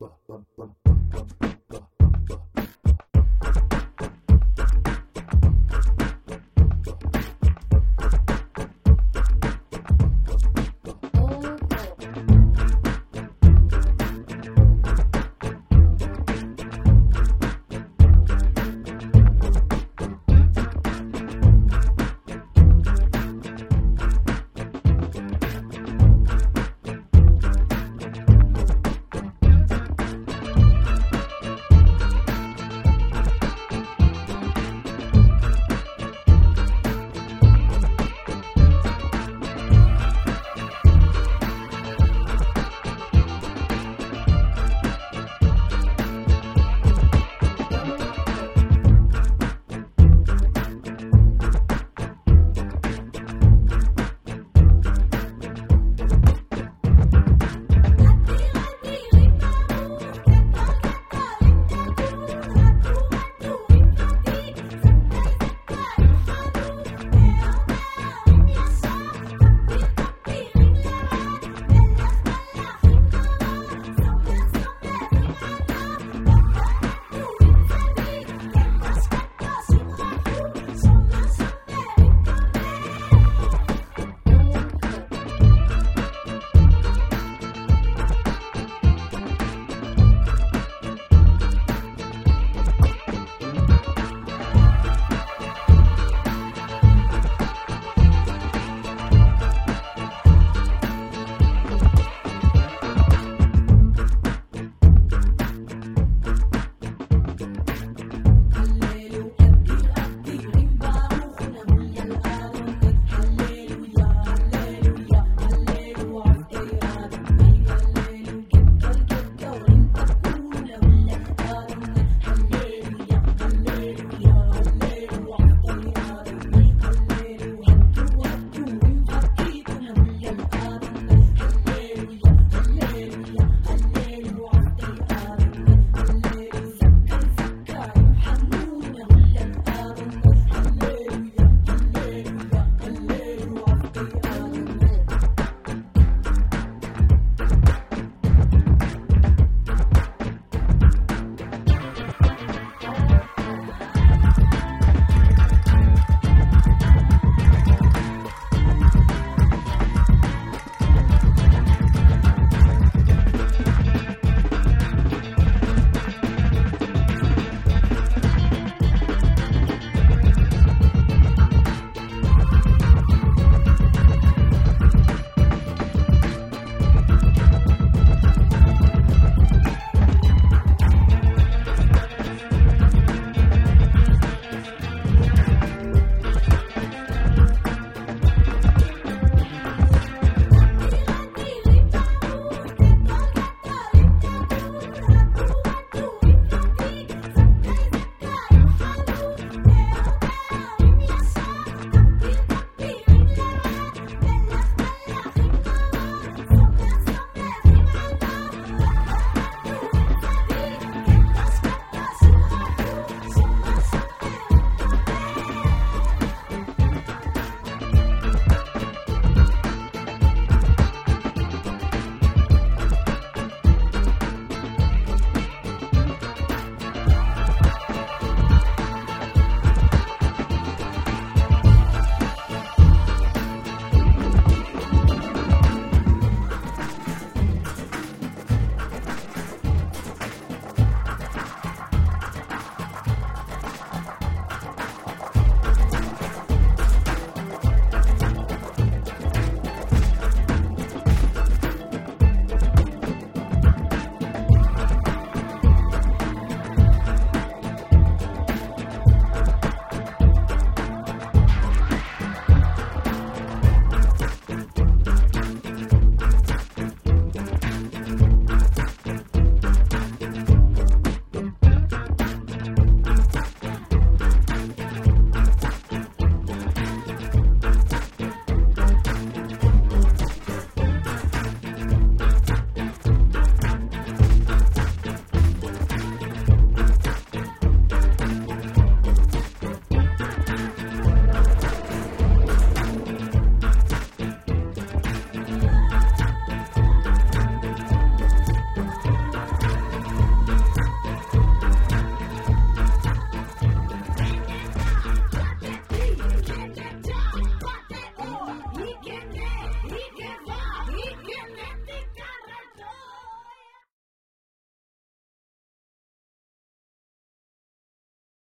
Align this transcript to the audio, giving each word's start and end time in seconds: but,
but, 0.00 0.03